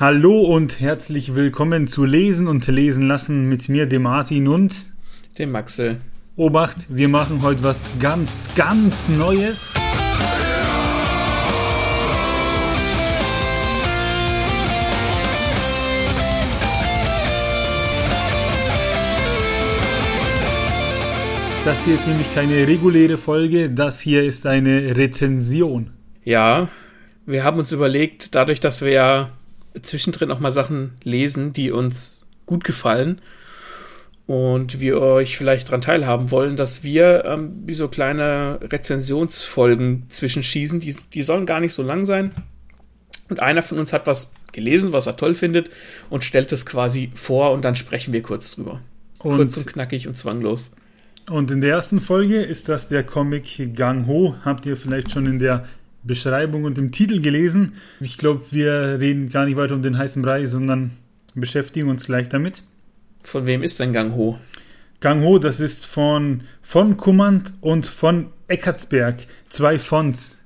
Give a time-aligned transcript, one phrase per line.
[0.00, 4.74] Hallo und herzlich willkommen zu Lesen und Lesen lassen mit mir, dem Martin und
[5.36, 5.98] dem Maxel.
[6.36, 9.70] Obacht, wir machen heute was ganz, ganz Neues.
[21.66, 25.90] Das hier ist nämlich keine reguläre Folge, das hier ist eine Rezension.
[26.24, 26.68] Ja,
[27.26, 29.32] wir haben uns überlegt, dadurch, dass wir ja
[29.82, 33.20] zwischendrin auch mal Sachen lesen, die uns gut gefallen
[34.30, 40.78] und wir euch vielleicht daran teilhaben wollen, dass wir ähm, wie so kleine Rezensionsfolgen zwischenschießen.
[40.78, 42.30] Die, die sollen gar nicht so lang sein.
[43.28, 45.70] Und einer von uns hat was gelesen, was er toll findet
[46.10, 48.80] und stellt es quasi vor und dann sprechen wir kurz drüber.
[49.18, 50.76] Und kurz und knackig und zwanglos.
[51.28, 54.36] Und in der ersten Folge ist das der Comic Gang Ho.
[54.44, 55.66] Habt ihr vielleicht schon in der
[56.02, 57.74] Beschreibung und im Titel gelesen.
[58.00, 60.92] Ich glaube, wir reden gar nicht weiter um den heißen Brei, sondern
[61.34, 62.62] beschäftigen uns gleich damit.
[63.22, 64.38] Von wem ist denn Gang Ho?
[65.00, 69.26] Gang Ho, das ist von, von Kummand und von Eckartsberg.
[69.48, 70.38] Zwei Fonts.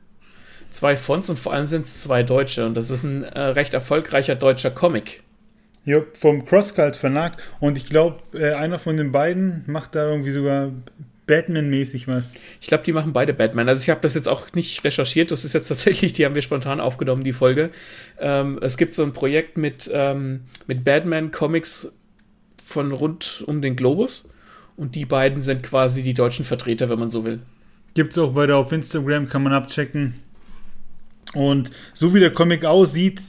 [0.71, 2.67] Zwei Fonts und vor allem sind es zwei Deutsche.
[2.67, 5.23] Und das ist ein äh, recht erfolgreicher deutscher Comic.
[5.85, 7.37] Ja, vom Crosscult Verlag.
[7.61, 10.71] Und ich glaube, äh, einer von den beiden macht da irgendwie sogar
[11.27, 12.35] Batman-mäßig was.
[12.61, 13.69] Ich glaube, die machen beide Batman.
[13.69, 15.31] Also ich habe das jetzt auch nicht recherchiert.
[15.31, 17.71] Das ist jetzt tatsächlich, die haben wir spontan aufgenommen, die Folge.
[18.19, 21.93] Ähm, es gibt so ein Projekt mit, ähm, mit Batman-Comics
[22.65, 24.31] von rund um den Globus.
[24.77, 27.41] Und die beiden sind quasi die deutschen Vertreter, wenn man so will.
[27.95, 30.15] Gibt es auch beide auf Instagram, kann man abchecken.
[31.33, 33.23] Und so wie der Comic aussieht,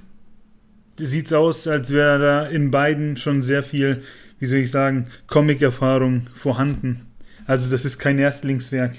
[0.98, 4.04] sieht es aus, als wäre da in beiden schon sehr viel,
[4.40, 7.06] wie soll ich sagen, Comic-Erfahrung vorhanden.
[7.46, 8.94] Also das ist kein Erstlingswerk.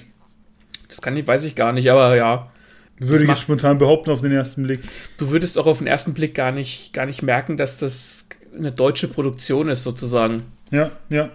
[0.87, 2.51] Das kann ich, weiß ich gar nicht, aber ja.
[2.99, 4.79] Würde ich jetzt spontan behaupten auf den ersten Blick.
[5.17, 8.71] Du würdest auch auf den ersten Blick gar nicht, gar nicht merken, dass das eine
[8.71, 10.43] deutsche Produktion ist, sozusagen.
[10.71, 11.29] Ja, ja.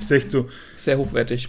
[0.00, 0.48] Ist echt so.
[0.76, 1.48] Sehr hochwertig.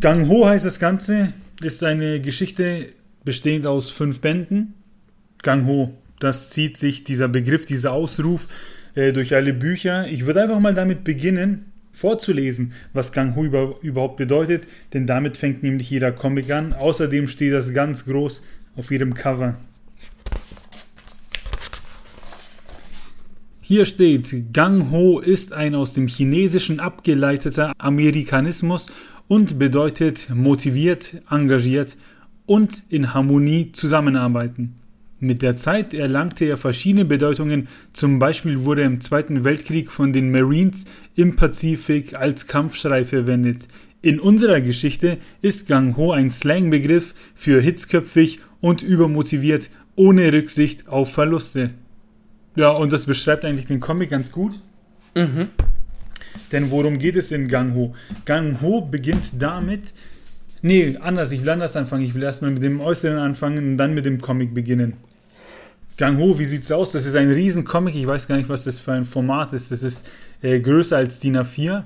[0.00, 1.32] Gang Ho heißt das Ganze,
[1.62, 2.88] ist eine Geschichte
[3.24, 4.74] bestehend aus fünf Bänden.
[5.42, 8.48] Gang Ho, das zieht sich dieser Begriff, dieser Ausruf
[8.94, 10.08] äh, durch alle Bücher.
[10.08, 15.36] Ich würde einfach mal damit beginnen, vorzulesen, was Gang Ho über, überhaupt bedeutet, denn damit
[15.36, 16.72] fängt nämlich jeder Comic an.
[16.72, 18.42] Außerdem steht das ganz groß
[18.76, 19.56] auf ihrem Cover.
[23.60, 28.88] Hier steht, Gang Ho ist ein aus dem Chinesischen abgeleiteter Amerikanismus
[29.28, 31.96] und bedeutet motiviert, engagiert
[32.44, 34.81] und in Harmonie zusammenarbeiten.
[35.24, 40.12] Mit der Zeit erlangte er verschiedene Bedeutungen, zum Beispiel wurde er im Zweiten Weltkrieg von
[40.12, 40.84] den Marines
[41.14, 43.68] im Pazifik als Kampfschrei verwendet.
[44.00, 51.12] In unserer Geschichte ist Gang Ho ein Slangbegriff für hitzköpfig und übermotiviert, ohne Rücksicht auf
[51.12, 51.70] Verluste.
[52.56, 54.58] Ja, und das beschreibt eigentlich den Comic ganz gut.
[55.14, 55.50] Mhm.
[56.50, 57.94] Denn worum geht es in Gang Ho?
[58.24, 59.92] Gang Ho beginnt damit.
[60.62, 62.02] Nee, anders, ich will anders anfangen.
[62.04, 64.94] Ich will erstmal mit dem Äußeren anfangen und dann mit dem Comic beginnen.
[66.02, 66.90] Gang Ho, wie sieht's aus?
[66.90, 67.94] Das ist ein riesen Comic.
[67.94, 69.70] Ich weiß gar nicht, was das für ein Format ist.
[69.70, 70.04] Das ist
[70.42, 71.84] äh, größer als DIN A4.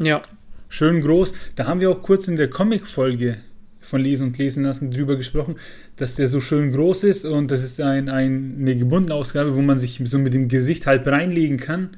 [0.00, 0.22] Ja.
[0.70, 1.34] Schön groß.
[1.54, 3.36] Da haben wir auch kurz in der Comic-Folge
[3.82, 5.56] von Lesen und Lesen lassen drüber gesprochen,
[5.96, 9.60] dass der so schön groß ist und das ist ein, ein, eine gebundene Ausgabe, wo
[9.60, 11.90] man sich so mit dem Gesicht halb reinlegen kann.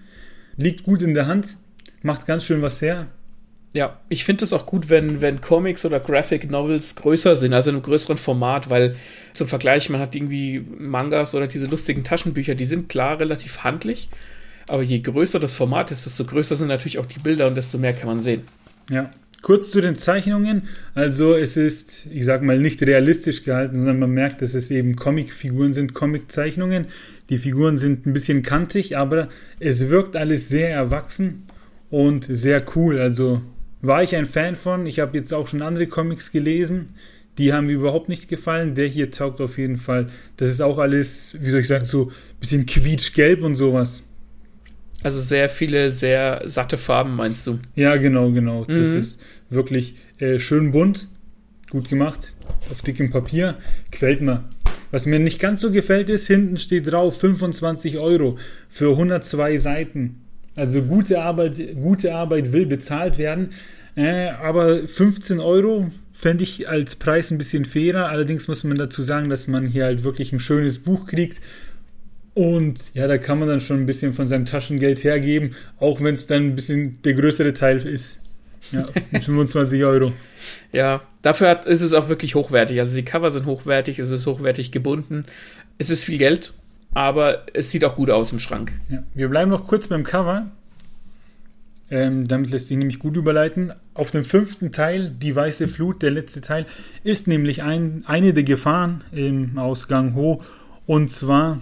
[0.56, 1.56] Liegt gut in der Hand,
[2.02, 3.06] macht ganz schön was her.
[3.72, 7.70] Ja, ich finde es auch gut, wenn, wenn Comics oder Graphic Novels größer sind, also
[7.70, 8.96] in einem größeren Format, weil
[9.32, 14.08] zum Vergleich, man hat irgendwie Mangas oder diese lustigen Taschenbücher, die sind klar relativ handlich,
[14.66, 17.78] aber je größer das Format ist, desto größer sind natürlich auch die Bilder und desto
[17.78, 18.42] mehr kann man sehen.
[18.88, 19.10] Ja,
[19.42, 20.62] Kurz zu den Zeichnungen.
[20.94, 24.96] Also es ist, ich sag mal, nicht realistisch gehalten, sondern man merkt, dass es eben
[24.96, 26.86] Comicfiguren sind, Comiczeichnungen.
[27.30, 31.46] Die Figuren sind ein bisschen kantig, aber es wirkt alles sehr erwachsen
[31.88, 32.98] und sehr cool.
[32.98, 33.40] Also
[33.82, 34.86] war ich ein Fan von.
[34.86, 36.94] Ich habe jetzt auch schon andere Comics gelesen.
[37.38, 38.74] Die haben mir überhaupt nicht gefallen.
[38.74, 40.08] Der hier taugt auf jeden Fall.
[40.36, 44.02] Das ist auch alles, wie soll ich sagen, so ein bisschen quietschgelb und sowas.
[45.02, 47.58] Also sehr viele, sehr satte Farben, meinst du?
[47.74, 48.66] Ja, genau, genau.
[48.68, 48.80] Mhm.
[48.80, 51.08] Das ist wirklich äh, schön bunt,
[51.70, 52.34] gut gemacht,
[52.70, 53.56] auf dickem Papier.
[53.90, 54.44] Gefällt mir.
[54.90, 58.36] Was mir nicht ganz so gefällt ist, hinten steht drauf 25 Euro
[58.68, 60.20] für 102 Seiten.
[60.56, 63.50] Also gute Arbeit, gute Arbeit will bezahlt werden.
[63.96, 68.08] Äh, aber 15 Euro fände ich als Preis ein bisschen fairer.
[68.08, 71.40] Allerdings muss man dazu sagen, dass man hier halt wirklich ein schönes Buch kriegt
[72.34, 76.14] und ja, da kann man dann schon ein bisschen von seinem Taschengeld hergeben, auch wenn
[76.14, 78.18] es dann ein bisschen der größere Teil ist.
[78.72, 80.12] Ja, mit 25 Euro.
[80.72, 82.78] Ja, dafür hat, ist es auch wirklich hochwertig.
[82.78, 85.24] Also die Cover sind hochwertig, es ist hochwertig gebunden.
[85.78, 86.52] Es ist viel Geld,
[86.92, 88.72] aber es sieht auch gut aus im Schrank.
[88.88, 89.02] Ja.
[89.14, 90.50] Wir bleiben noch kurz beim Cover.
[91.92, 93.72] Ähm, damit lässt sich nämlich gut überleiten.
[93.94, 96.66] Auf dem fünften Teil, die weiße Flut, der letzte Teil,
[97.02, 100.40] ist nämlich ein, eine der Gefahren im Ausgang Ho.
[100.86, 101.60] Und zwar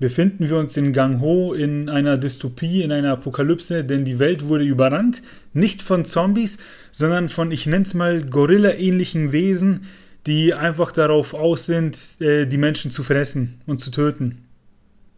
[0.00, 4.46] befinden wir uns in Gang Ho in einer Dystopie, in einer Apokalypse, denn die Welt
[4.46, 5.22] wurde überrannt,
[5.52, 6.58] nicht von Zombies,
[6.92, 9.86] sondern von, ich nenne es mal, Gorilla-ähnlichen Wesen,
[10.26, 14.44] die einfach darauf aus sind, äh, die Menschen zu fressen und zu töten.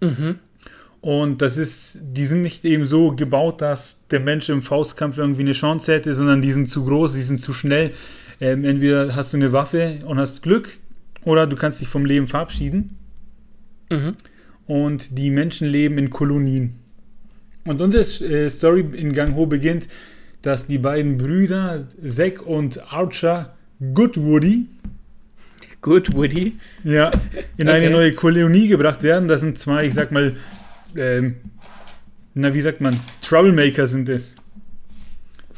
[0.00, 0.36] Mhm.
[1.00, 5.42] Und das ist, die sind nicht eben so gebaut, dass der Mensch im Faustkampf irgendwie
[5.42, 7.92] eine Chance hätte, sondern die sind zu groß, die sind zu schnell.
[8.40, 10.78] Ähm, entweder hast du eine Waffe und hast Glück,
[11.24, 12.98] oder du kannst dich vom Leben verabschieden.
[13.90, 14.14] Mhm.
[14.66, 16.74] Und die Menschen leben in Kolonien.
[17.64, 19.88] Und unsere äh, Story in Gang Ho beginnt,
[20.42, 23.54] dass die beiden Brüder, Zack und Archer
[23.94, 24.66] Goodwoody,
[25.82, 26.56] Good Woody.
[26.84, 27.10] ja,
[27.56, 27.76] in Okay.
[27.78, 29.28] eine neue Kolonie gebracht werden.
[29.28, 30.36] Das sind zwei, ich sag mal,
[30.96, 31.36] ähm,
[32.34, 34.36] na, wie sagt man, Troublemaker sind es.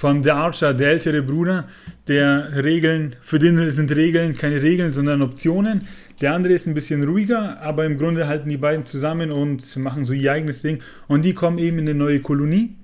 [0.02, 1.68] Allem der Archer, der ältere Bruder,
[2.08, 5.82] der Regeln, für den sind Regeln keine Regeln, sondern Optionen.
[6.20, 10.04] Der andere ist ein bisschen ruhiger, aber im Grunde halten die beiden zusammen und machen
[10.04, 10.80] so ihr eigenes Ding.
[11.06, 12.74] Und die kommen eben in eine neue Kolonie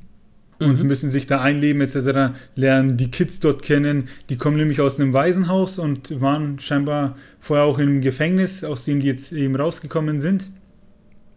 [0.58, 0.86] und Mhm.
[0.86, 4.08] müssen sich da einleben etc., lernen die Kids dort kennen.
[4.28, 9.00] Die kommen nämlich aus einem Waisenhaus und waren scheinbar vorher auch im Gefängnis, aus dem
[9.00, 10.50] die jetzt eben rausgekommen sind.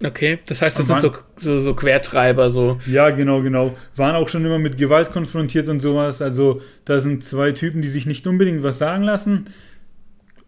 [0.04, 2.80] Okay, das heißt, das Am sind so, so, so Quertreiber, so.
[2.88, 3.78] Ja, genau, genau.
[3.96, 6.24] Waren auch schon immer mit Gewalt konfrontiert und sowas.
[6.24, 9.46] Also da sind zwei Typen, die sich nicht unbedingt was sagen lassen,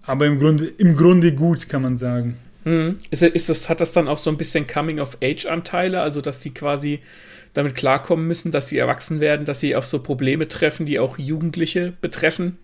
[0.02, 2.38] aber im Grunde, im Grunde gut, kann man sagen.
[2.64, 2.98] Mhm.
[3.12, 7.02] Ist, ist das, hat das dann auch so ein bisschen Coming-of-Age-Anteile, also dass sie quasi
[7.54, 11.18] damit klarkommen müssen, dass sie erwachsen werden, dass sie auf so Probleme treffen, die auch
[11.18, 12.58] Jugendliche betreffen?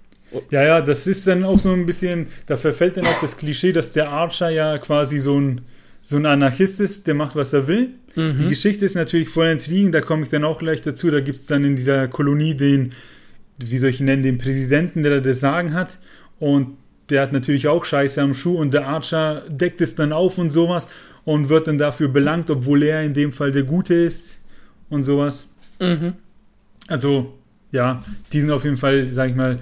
[0.52, 3.72] Ja, ja, das ist dann auch so ein bisschen, da verfällt dann auch das Klischee,
[3.72, 5.62] dass der Archer ja quasi so ein,
[6.02, 7.90] so ein Anarchist ist, der macht, was er will.
[8.16, 11.10] Die Geschichte ist natürlich voll Intrigen, da komme ich dann auch gleich dazu.
[11.10, 12.92] Da gibt es dann in dieser Kolonie den,
[13.60, 16.00] wie soll ich ihn nennen, den Präsidenten, der da das Sagen hat.
[16.38, 16.76] Und
[17.10, 20.50] der hat natürlich auch Scheiße am Schuh und der Archer deckt es dann auf und
[20.50, 20.90] sowas
[21.24, 24.40] und wird dann dafür belangt, obwohl er in dem Fall der Gute ist
[24.90, 25.48] und sowas.
[25.80, 26.14] Mhm.
[26.88, 27.38] Also,
[27.72, 28.04] ja,
[28.34, 29.60] die sind auf jeden Fall, sag ich mal,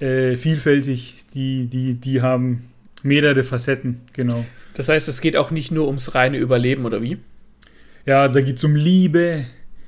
[0.00, 1.16] äh, vielfältig.
[1.34, 2.64] Die, die, die haben
[3.02, 4.44] mehrere Facetten, genau.
[4.74, 7.18] Das heißt, es geht auch nicht nur ums reine Überleben, oder wie?
[8.06, 9.44] Ja, da geht es um Liebe,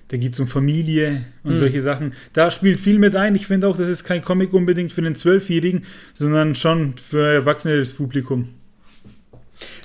[0.09, 1.57] da geht es um Familie und Mhm.
[1.57, 2.13] solche Sachen.
[2.33, 3.35] Da spielt viel mit ein.
[3.35, 5.85] Ich finde auch, das ist kein Comic unbedingt für den Zwölfjährigen,
[6.15, 8.49] sondern schon für erwachsenes Publikum.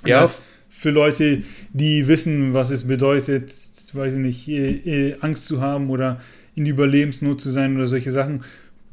[0.05, 1.43] Ja, Das für Leute,
[1.73, 3.51] die wissen, was es bedeutet,
[3.95, 6.21] weiß ich nicht, äh, äh, Angst zu haben oder
[6.55, 8.43] in Überlebensnot zu sein oder solche Sachen.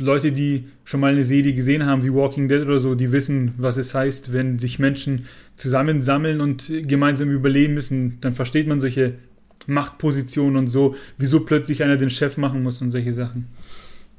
[0.01, 3.53] Leute, die schon mal eine Serie gesehen haben, wie Walking Dead oder so, die wissen,
[3.59, 5.25] was es heißt, wenn sich Menschen
[5.57, 8.19] zusammensammeln und gemeinsam überleben müssen.
[8.21, 9.15] Dann versteht man solche
[9.67, 13.47] Machtpositionen und so, wieso plötzlich einer den Chef machen muss und solche Sachen.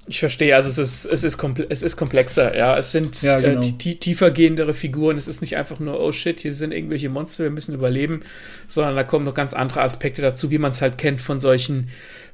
[0.10, 0.56] Ich verstehe.
[0.56, 2.78] Also es ist, es ist, komple es ist komplexer, ja.
[2.78, 3.60] Es sind Ja, genau.
[3.60, 5.18] äh, tie- tie- tiefergehendere Figuren.
[5.18, 8.22] Es ist nicht einfach nur, oh shit, hier sind irgendwelche Monster, wir müssen überleben,
[8.68, 11.90] sondern da kommen noch ganz andere Aspekte dazu, wie man es halt kennt von solchen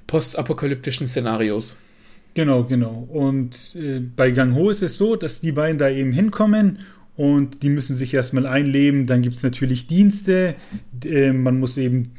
[0.07, 1.79] postapokalyptischen Szenarios.
[2.33, 3.07] Genau, genau.
[3.11, 6.79] Und äh, bei Gang Ho ist es so, dass die beiden da eben hinkommen
[7.15, 9.07] und die müssen sich erstmal einleben.
[9.07, 10.55] Dann gibt es natürlich Dienste.
[11.03, 12.11] Äh, man muss eben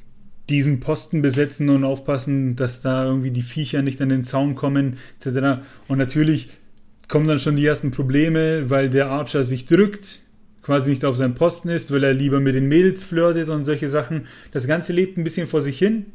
[0.48, 4.98] diesen Posten besetzen und aufpassen, dass da irgendwie die Viecher nicht an den Zaun kommen,
[5.18, 5.62] etc.
[5.88, 6.50] Und natürlich
[7.08, 10.20] kommen dann schon die ersten Probleme, weil der Archer sich drückt,
[10.62, 13.88] quasi nicht auf seinem Posten ist, weil er lieber mit den Mädels flirtet und solche
[13.88, 14.26] Sachen.
[14.52, 16.06] Das Ganze lebt ein bisschen vor sich hin.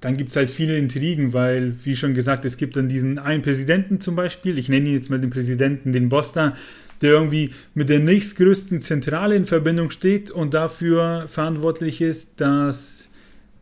[0.00, 3.42] Dann gibt es halt viele Intrigen, weil, wie schon gesagt, es gibt dann diesen einen
[3.42, 6.54] Präsidenten zum Beispiel, ich nenne ihn jetzt mal den Präsidenten, den Boss da,
[7.02, 13.08] der irgendwie mit der nächstgrößten Zentrale in Verbindung steht und dafür verantwortlich ist, dass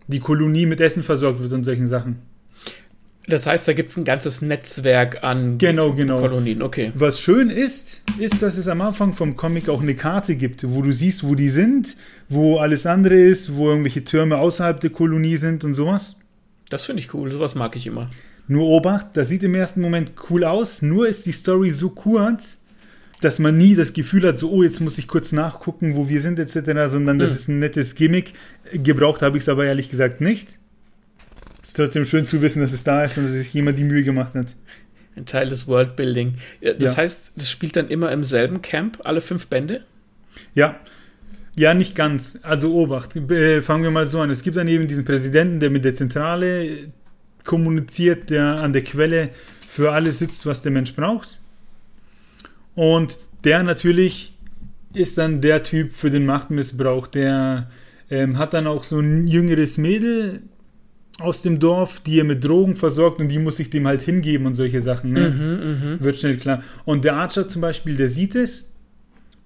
[0.06, 2.18] die Kolonie mit Essen versorgt wird und solchen Sachen.
[3.26, 6.18] Das heißt, da gibt es ein ganzes Netzwerk an Genau, genau.
[6.18, 6.61] Kolonien.
[6.61, 6.92] Okay.
[6.94, 10.82] Was schön ist, ist, dass es am Anfang vom Comic auch eine Karte gibt, wo
[10.82, 11.96] du siehst, wo die sind,
[12.28, 16.16] wo alles andere ist, wo irgendwelche Türme außerhalb der Kolonie sind und sowas.
[16.68, 17.30] Das finde ich cool.
[17.30, 18.11] Sowas mag ich immer.
[18.46, 22.58] Nur Obacht, das sieht im ersten Moment cool aus, nur ist die Story so kurz,
[23.25, 26.21] dass man nie das Gefühl hat, so, oh, jetzt muss ich kurz nachgucken, wo wir
[26.21, 27.37] sind, etc., sondern das Hm.
[27.37, 28.33] ist ein nettes Gimmick.
[28.73, 30.59] Gebraucht habe ich es aber ehrlich gesagt nicht.
[31.62, 34.02] Ist trotzdem schön zu wissen, dass es da ist und dass sich jemand die Mühe
[34.04, 34.54] gemacht hat.
[35.16, 36.35] Ein Teil des Worldbuilding.
[36.78, 37.02] Das Ja.
[37.02, 39.85] heißt, das spielt dann immer im selben Camp, alle fünf Bände?
[40.54, 40.78] Ja.
[41.57, 42.38] Ja, nicht ganz.
[42.43, 43.14] Also Obacht.
[43.16, 44.28] Äh, fangen wir mal so an.
[44.31, 46.69] Es gibt dann eben diesen Präsidenten, der mit der Zentrale
[47.45, 49.31] kommuniziert, der an der Quelle
[49.69, 51.38] für alles sitzt, was der Mensch braucht.
[52.75, 54.37] Und der natürlich
[54.93, 57.71] ist dann der Typ für den Machtmissbrauch, der
[58.11, 60.43] ähm, hat dann auch so ein jüngeres Mädel
[61.21, 64.47] aus dem Dorf, die er mit Drogen versorgt und die muss sich dem halt hingeben
[64.47, 65.12] und solche Sachen.
[65.12, 65.31] Ne?
[65.31, 66.62] Mhm, Wird schnell klar.
[66.85, 68.71] Und der Archer zum Beispiel, der sieht es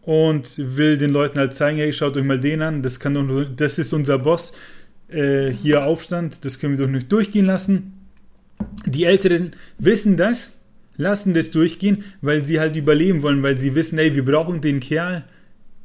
[0.02, 3.23] und will den Leuten halt zeigen, hey, schaut euch mal den an, das kann doch
[3.25, 4.52] nur, das ist unser Boss.
[5.08, 7.94] Äh, hier Aufstand, das können wir doch nicht durchgehen lassen.
[8.87, 10.57] Die Älteren wissen das,
[10.98, 14.80] lassen das durchgehen, weil sie halt überleben wollen, weil sie wissen, ey, wir brauchen den
[14.80, 15.24] Kerl,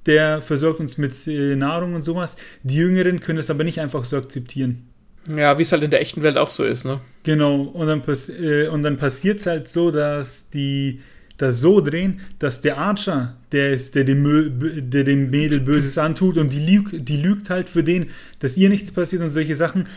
[0.05, 2.35] der versorgt uns mit äh, Nahrung und sowas.
[2.63, 4.89] Die Jüngeren können das aber nicht einfach so akzeptieren.
[5.33, 6.99] Ja, wie es halt in der echten Welt auch so ist, ne?
[7.23, 10.99] Genau, und dann, pass äh, und dann passiert es halt so, dass die
[11.37, 16.37] das so drehen, dass der Archer, der ist, der dem, der dem Mädel Böses antut
[16.37, 18.07] und die, lüg die lügt halt für den,
[18.39, 19.87] dass ihr nichts passiert und solche Sachen.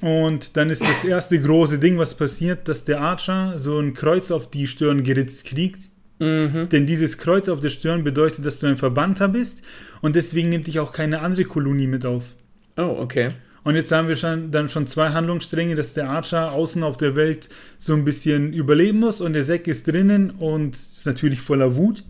[0.00, 4.30] Und dann ist das erste große Ding, was passiert, dass der Archer so ein Kreuz
[4.30, 5.88] auf die Stirn geritzt kriegt.
[6.18, 6.68] Mhm.
[6.70, 9.62] Denn dieses Kreuz auf der Stirn bedeutet, dass du ein Verbannter bist
[10.00, 12.36] und deswegen nimmt dich auch keine andere Kolonie mit auf.
[12.76, 13.32] Oh, okay.
[13.64, 17.16] Und jetzt haben wir schon, dann schon zwei Handlungsstränge, dass der Archer außen auf der
[17.16, 17.48] Welt
[17.78, 22.04] so ein bisschen überleben muss und der Zack ist drinnen und ist natürlich voller Wut.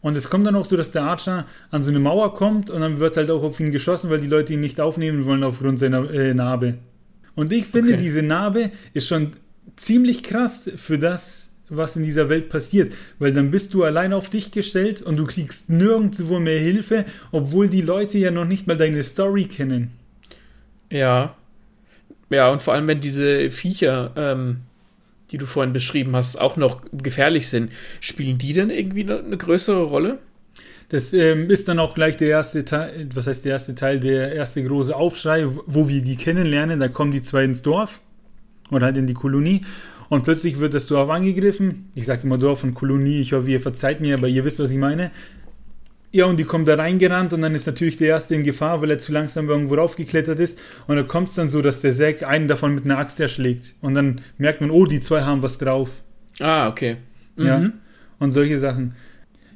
[0.00, 2.80] Und es kommt dann auch so, dass der Archer an so eine Mauer kommt und
[2.80, 5.78] dann wird halt auch auf ihn geschossen, weil die Leute ihn nicht aufnehmen wollen aufgrund
[5.78, 6.78] seiner äh, Narbe.
[7.34, 8.02] Und ich finde, Okay.
[8.02, 9.32] diese Narbe ist schon
[9.76, 14.30] ziemlich krass für das, was in dieser Welt passiert, weil dann bist du allein auf
[14.30, 18.76] dich gestellt und du kriegst nirgendwo mehr Hilfe, obwohl die Leute ja noch nicht mal
[18.76, 19.90] deine Story kennen.
[20.90, 21.34] Ja.
[22.30, 24.60] Ja, und vor allem, wenn diese Viecher, ähm,
[25.30, 29.36] die du vorhin beschrieben hast, auch noch gefährlich sind, spielen die denn irgendwie eine, eine
[29.36, 30.18] größere Rolle?
[30.88, 34.32] Das ähm, ist dann auch gleich der erste Teil, was heißt der erste Teil, der
[34.32, 36.78] erste große Aufschrei, wo wir die kennenlernen.
[36.78, 38.00] Da kommen die zwei ins Dorf
[38.70, 39.62] oder halt in die Kolonie
[40.08, 41.90] und plötzlich wird das Dorf angegriffen.
[41.94, 44.70] Ich sage immer Dorf und Kolonie, ich hoffe, ihr verzeiht mir, aber ihr wisst, was
[44.70, 45.10] ich meine.
[46.16, 48.90] Ja, und die kommen da reingerannt und dann ist natürlich der Erste in Gefahr, weil
[48.90, 50.58] er zu langsam irgendwo raufgeklettert ist.
[50.86, 53.74] Und da kommt es dann so, dass der Zack einen davon mit einer Axt erschlägt.
[53.82, 55.90] Und dann merkt man, oh, die zwei haben was drauf.
[56.40, 56.96] Ah, okay.
[57.36, 57.58] Ja.
[57.58, 57.74] Mhm.
[58.18, 58.94] Und solche Sachen.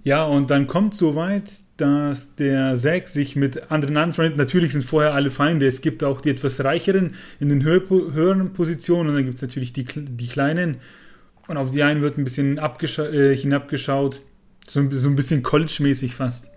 [0.05, 4.37] Ja, und dann kommt so weit, dass der Zack sich mit anderen anfreundet.
[4.37, 5.67] Natürlich sind vorher alle Feinde.
[5.67, 9.43] Es gibt auch die etwas reicheren in den höher, höheren Positionen und dann gibt es
[9.43, 10.77] natürlich die, die kleinen.
[11.49, 14.21] Und auf die einen wird ein bisschen äh, hinabgeschaut.
[14.71, 16.49] So, ein- so ein bisschen College-mäßig fast.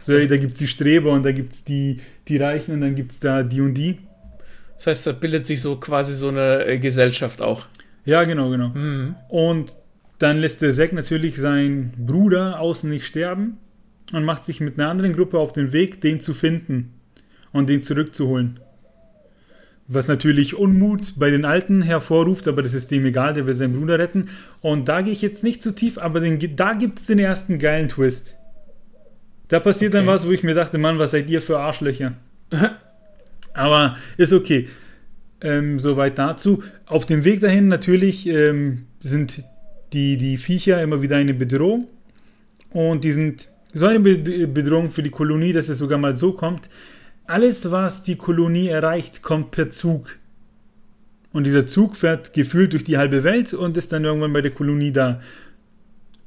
[0.00, 2.80] So, ey, da gibt es die Streber und da gibt es die, die Reichen und
[2.80, 3.98] dann gibt es da die und die.
[4.76, 7.66] Das heißt, da bildet sich so quasi so eine äh, Gesellschaft auch.
[8.04, 8.68] Ja, genau, genau.
[8.68, 9.16] Mhm.
[9.28, 9.72] Und
[10.18, 13.56] dann lässt der Zack natürlich seinen Bruder außen nicht sterben
[14.12, 16.92] und macht sich mit einer anderen Gruppe auf den Weg, den zu finden
[17.52, 18.60] und den zurückzuholen.
[19.88, 23.78] Was natürlich Unmut bei den Alten hervorruft, aber das ist dem egal, der will seinen
[23.78, 24.28] Bruder retten.
[24.60, 27.58] Und da gehe ich jetzt nicht zu tief, aber den, da gibt es den ersten
[27.60, 28.36] geilen Twist.
[29.48, 30.12] Da passiert dann Okay.
[30.12, 32.14] was, wo ich mir dachte, Mann, was seid ihr für Arschlöcher?
[33.54, 34.68] aber ist okay.
[35.40, 36.62] Ähm, soweit dazu.
[36.86, 39.44] Auf dem Weg dahin natürlich ähm, sind
[39.92, 41.86] die, die Viecher immer wieder eine Bedrohung.
[42.70, 46.32] Und die sind so eine Be- Bedrohung für die Kolonie, dass es sogar mal so
[46.32, 46.68] kommt.
[47.26, 50.16] Alles, was die Kolonie erreicht, kommt per Zug.
[51.32, 54.52] Und dieser Zug fährt gefühlt durch die halbe Welt und ist dann irgendwann bei der
[54.52, 55.20] Kolonie da.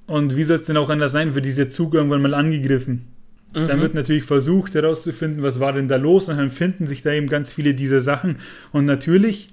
[0.07, 3.07] Und wie soll es denn auch anders sein, wird dieser Zug irgendwann mal angegriffen?
[3.53, 3.81] Dann Mhm.
[3.81, 7.27] wird natürlich versucht herauszufinden, was war denn da los und dann finden sich da eben
[7.27, 8.37] ganz viele dieser Sachen.
[8.71, 9.47] Und natürlich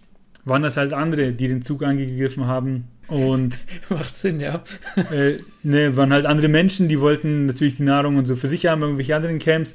[0.45, 2.85] waren das halt andere, die den Zug angegriffen haben.
[3.09, 4.63] Und Macht Sinn, ja.
[5.11, 8.67] äh, ne, waren halt andere Menschen, die wollten natürlich die Nahrung und so für sich
[8.67, 9.75] haben, irgendwelche anderen Camps.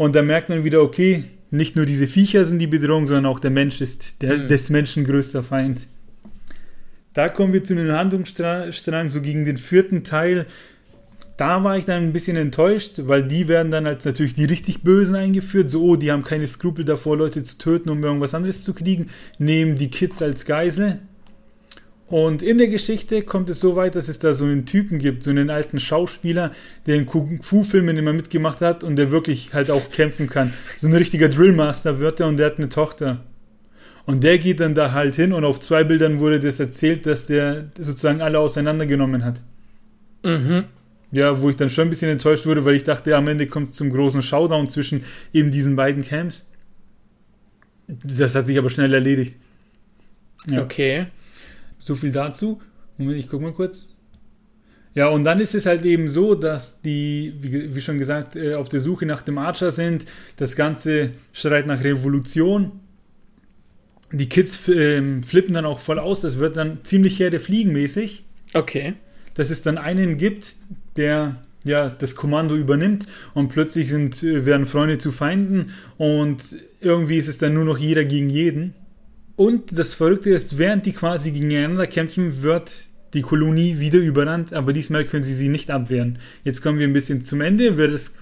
[0.00, 3.38] Und da merkt man wieder, okay, nicht nur diese Viecher sind die Bedrohung, sondern auch
[3.38, 4.48] der Mensch ist der, Mhm.
[4.48, 5.88] des Menschen größter Feind.
[7.12, 10.46] Da kommen wir zu einem Handlungsstrang, so gegen den vierten Teil.
[11.36, 14.82] Da war ich dann ein bisschen enttäuscht, weil die werden dann als natürlich die richtig
[14.82, 15.68] Bösen eingeführt.
[15.68, 19.10] So, oh, die haben keine Skrupel davor, Leute zu töten, um irgendwas anderes zu kriegen,
[19.38, 21.00] nehmen die Kids als Geisel.
[22.10, 25.22] Und in der Geschichte kommt es so weit, dass es da so einen Typen gibt,
[25.22, 26.50] so einen alten Schauspieler,
[26.86, 30.52] der in Kung-Fu-Filmen immer mitgemacht hat und der wirklich halt auch kämpfen kann.
[30.76, 33.20] So ein richtiger Drillmaster wird er und der hat eine Tochter.
[34.06, 37.26] Und der geht dann da halt hin und auf zwei Bildern wurde das erzählt, dass
[37.26, 39.44] der sozusagen alle auseinandergenommen hat.
[40.24, 40.64] Mhm.
[41.12, 43.68] Ja, wo ich dann schon ein bisschen enttäuscht wurde, weil ich dachte, am Ende kommt
[43.68, 46.50] es zum großen Showdown zwischen eben diesen beiden Camps.
[47.86, 49.36] Das hat sich aber schnell erledigt.
[50.48, 50.64] Ja.
[50.64, 51.06] Okay.
[51.80, 52.60] So viel dazu.
[52.98, 53.88] Moment, ich guck mal kurz.
[54.94, 58.54] Ja, und dann ist es halt eben so, dass die, wie, wie schon gesagt, äh,
[58.54, 60.04] auf der Suche nach dem Archer sind.
[60.36, 62.72] Das Ganze schreit nach Revolution.
[64.12, 66.20] Die Kids ähm, flippen dann auch voll aus.
[66.20, 68.24] Das wird dann ziemlich Herde fliegenmäßig.
[68.52, 68.94] Okay.
[69.34, 70.56] Dass es dann einen gibt,
[70.96, 77.18] der ja, das Kommando übernimmt und plötzlich sind, äh, werden Freunde zu Feinden und irgendwie
[77.18, 78.74] ist es dann nur noch jeder gegen jeden.
[79.40, 84.74] Und das Verrückte ist, während die quasi gegeneinander kämpfen, wird die Kolonie wieder überrannt, aber
[84.74, 86.18] diesmal können sie sie nicht abwehren.
[86.44, 87.78] Jetzt kommen wir ein bisschen zum Ende.
[87.78, 88.12] Wer, das,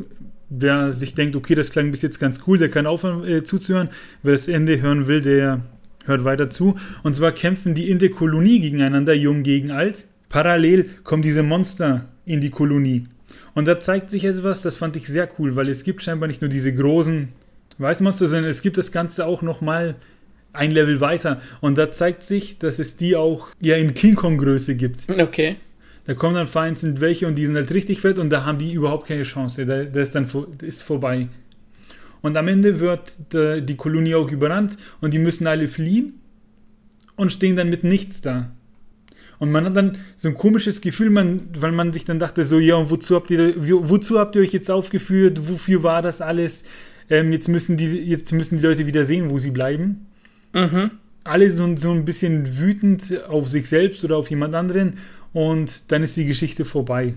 [0.48, 3.88] wer sich denkt, okay, das klang bis jetzt ganz cool, der kann aufhören äh, zuzuhören.
[4.22, 5.62] Wer das Ende hören will, der
[6.04, 6.76] hört weiter zu.
[7.02, 10.06] Und zwar kämpfen die in der Kolonie gegeneinander, jung gegen alt.
[10.28, 13.08] Parallel kommen diese Monster in die Kolonie.
[13.56, 16.42] Und da zeigt sich etwas, das fand ich sehr cool, weil es gibt scheinbar nicht
[16.42, 17.30] nur diese großen
[17.78, 19.96] Weißmonster, sondern es gibt das Ganze auch nochmal
[20.58, 21.40] ein Level weiter.
[21.60, 25.06] Und da zeigt sich, dass es die auch ja in King Kong Größe gibt.
[25.08, 25.56] Okay.
[26.04, 28.72] Da kommen dann vereinzelt welche und die sind halt richtig fett und da haben die
[28.72, 29.66] überhaupt keine Chance.
[29.66, 30.26] Da, da ist dann
[30.62, 31.28] ist vorbei.
[32.22, 36.14] Und am Ende wird die Kolonie auch überrannt und die müssen alle fliehen
[37.16, 38.50] und stehen dann mit nichts da.
[39.38, 42.58] Und man hat dann so ein komisches Gefühl, man, weil man sich dann dachte, so,
[42.58, 45.48] ja, und wozu habt ihr, wozu habt ihr euch jetzt aufgeführt?
[45.48, 46.64] Wofür war das alles?
[47.08, 50.07] Ähm, jetzt, müssen die, jetzt müssen die Leute wieder sehen, wo sie bleiben.
[50.52, 50.92] Mhm.
[51.24, 54.98] Alle so, so ein bisschen wütend auf sich selbst oder auf jemand anderen
[55.32, 57.14] und dann ist die Geschichte vorbei.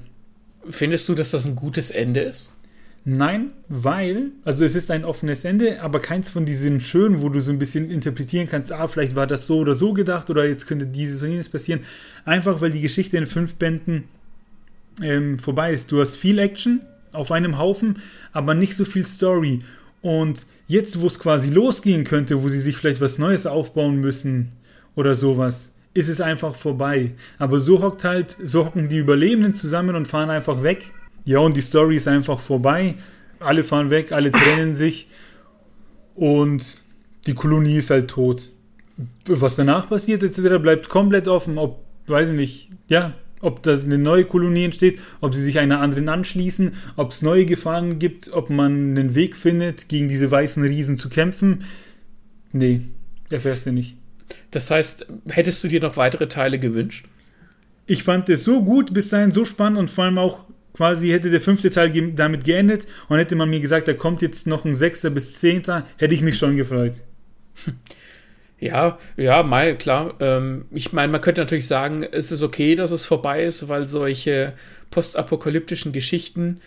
[0.70, 2.54] Findest du, dass das ein gutes Ende ist?
[3.04, 7.40] Nein, weil, also es ist ein offenes Ende, aber keins von diesen schönen, wo du
[7.40, 10.68] so ein bisschen interpretieren kannst, ah, vielleicht war das so oder so gedacht oder jetzt
[10.68, 11.82] könnte dieses und jenes passieren.
[12.26, 14.04] Einfach weil die Geschichte in fünf Bänden
[15.02, 15.92] ähm, vorbei ist.
[15.92, 19.62] Du hast viel Action auf einem Haufen, aber nicht so viel Story.
[20.02, 24.52] Und jetzt, wo es quasi losgehen könnte, wo sie sich vielleicht was Neues aufbauen müssen
[24.96, 27.12] oder sowas, ist es einfach vorbei.
[27.38, 30.92] Aber so hockt halt, so hocken die Überlebenden zusammen und fahren einfach weg
[31.26, 32.96] ja, und die Story ist einfach vorbei.
[33.40, 35.08] Alle fahren weg, alle trennen sich
[36.16, 36.82] und
[37.26, 38.50] die Kolonie ist halt tot.
[39.26, 43.98] Was danach passiert, etc., bleibt komplett offen, ob, weiß ich nicht, ja, ob das eine
[43.98, 48.50] neue Kolonie entsteht, ob sie sich einer anderen anschließen, ob es neue Gefahren gibt, ob
[48.50, 51.66] man einen Weg findet, gegen diese weißen Riesen zu kämpfen.
[52.52, 52.82] Nee,
[53.30, 53.98] erfährst du nicht.
[54.52, 57.06] Das heißt, hättest du dir noch weitere Teile gewünscht?
[57.86, 61.30] Ich fand es so gut, bis dahin so spannend und vor allem auch quasi hätte
[61.30, 64.76] der fünfte Teil damit geendet und hätte man mir gesagt, da kommt jetzt noch ein
[64.76, 67.02] sechster bis zehnter, hätte ich mich schon gefreut.
[68.62, 70.14] Ja, ja, mal, klar.
[70.20, 73.88] Ähm, ich meine, man könnte natürlich sagen, es ist okay, dass es vorbei ist, weil
[73.88, 74.54] solche
[74.92, 76.62] postapokalyptischen Geschichten,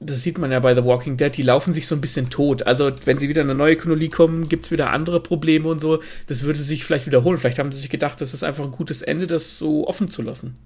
[0.00, 2.66] das sieht man ja bei The Walking Dead, die laufen sich so ein bisschen tot.
[2.66, 5.80] Also, wenn sie wieder in eine neue Kolonie kommen, gibt es wieder andere Probleme und
[5.80, 6.02] so.
[6.26, 7.38] Das würde sich vielleicht wiederholen.
[7.38, 10.20] Vielleicht haben sie sich gedacht, das ist einfach ein gutes Ende, das so offen zu
[10.20, 10.56] lassen.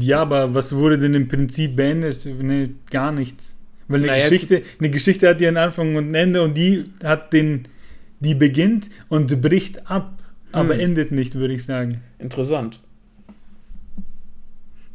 [0.00, 2.24] Ja, aber was wurde denn im Prinzip beendet?
[2.24, 3.56] Nee, gar nichts.
[3.88, 7.34] Weil eine naja, Geschichte, eine Geschichte hat ihren Anfang und ein Ende und die hat
[7.34, 7.68] den,
[8.20, 10.80] die beginnt und bricht ab, aber hm.
[10.80, 12.00] endet nicht, würde ich sagen.
[12.18, 12.80] Interessant.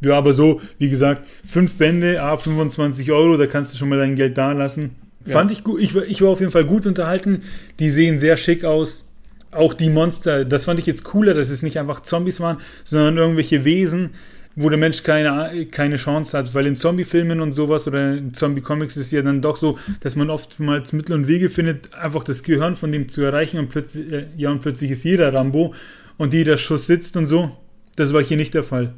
[0.00, 3.98] Ja, aber so, wie gesagt, fünf Bände, ah, 25 Euro, da kannst du schon mal
[3.98, 4.96] dein Geld da lassen.
[5.24, 5.32] Ja.
[5.32, 5.80] Fand ich gut.
[5.80, 7.42] Ich, ich war auf jeden Fall gut unterhalten.
[7.78, 9.08] Die sehen sehr schick aus.
[9.50, 13.16] Auch die Monster, das fand ich jetzt cooler, dass es nicht einfach Zombies waren, sondern
[13.16, 14.10] irgendwelche Wesen,
[14.56, 18.96] wo der Mensch keine, keine Chance hat, weil in Zombie-Filmen und sowas oder in Zombie-Comics
[18.96, 22.76] ist ja dann doch so, dass man oftmals Mittel und Wege findet, einfach das Gehirn
[22.76, 25.74] von dem zu erreichen und plötzlich, äh, ja, und plötzlich ist jeder Rambo
[26.18, 27.56] und jeder Schuss sitzt und so.
[27.96, 28.94] Das war hier nicht der Fall.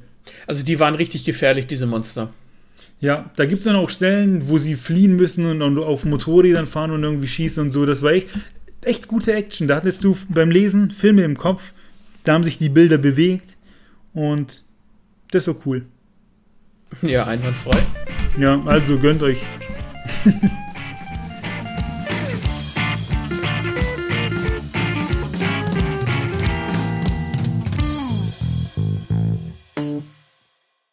[0.46, 2.32] Also die waren richtig gefährlich, diese Monster.
[3.00, 6.66] Ja, da gibt es dann auch Stellen, wo sie fliehen müssen und, und auf Motorrädern
[6.66, 7.84] fahren und irgendwie schießen und so.
[7.84, 8.28] Das war echt,
[8.82, 9.68] echt gute Action.
[9.68, 11.72] Da hattest du beim Lesen Filme im Kopf,
[12.24, 13.56] da haben sich die Bilder bewegt
[14.14, 14.64] und
[15.30, 15.86] das war cool.
[17.02, 17.78] Ja, einwandfrei.
[18.38, 19.40] Ja, also gönnt euch.